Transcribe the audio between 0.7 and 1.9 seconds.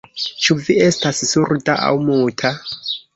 estas surda